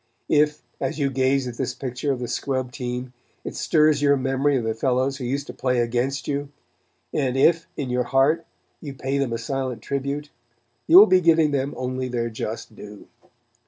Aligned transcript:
If, 0.29 0.63
as 0.79 0.97
you 0.97 1.11
gaze 1.11 1.47
at 1.47 1.57
this 1.57 1.75
picture 1.75 2.11
of 2.11 2.17
the 2.19 2.27
scrub 2.27 2.71
team, 2.71 3.13
it 3.43 3.55
stirs 3.55 4.01
your 4.01 4.17
memory 4.17 4.57
of 4.57 4.63
the 4.63 4.73
fellows 4.73 5.17
who 5.17 5.25
used 5.25 5.45
to 5.45 5.53
play 5.53 5.77
against 5.79 6.27
you, 6.27 6.49
and, 7.13 7.37
if, 7.37 7.67
in 7.77 7.91
your 7.91 8.05
heart 8.05 8.43
you 8.81 8.95
pay 8.95 9.19
them 9.19 9.31
a 9.31 9.37
silent 9.37 9.83
tribute, 9.83 10.31
you 10.87 10.97
will 10.97 11.05
be 11.05 11.21
giving 11.21 11.51
them 11.51 11.75
only 11.77 12.07
their 12.07 12.31
just 12.31 12.75
due. 12.75 13.09